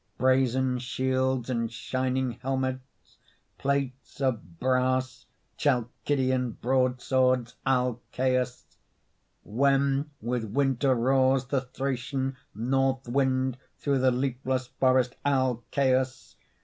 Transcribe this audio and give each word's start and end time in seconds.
Brazen 0.17 0.79
shields 0.79 1.47
and 1.47 1.71
shining 1.71 2.31
helmets, 2.41 3.17
Plates 3.59 4.19
of 4.19 4.59
brass, 4.59 5.27
Chalcidian 5.57 6.59
broad 6.59 6.99
swords, 6.99 7.53
O 7.67 7.99
Alcæus! 8.11 8.63
When 9.43 10.09
with 10.19 10.43
winter 10.45 10.95
roars 10.95 11.45
the 11.45 11.61
Thracian 11.61 12.35
North 12.55 13.07
wind 13.07 13.59
through 13.77 13.99
the 13.99 14.09
leafless 14.09 14.65
forest, 14.65 15.15
O 15.23 15.61
Alcæus! 15.71 16.33